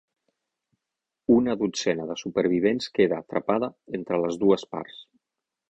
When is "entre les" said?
4.01-4.45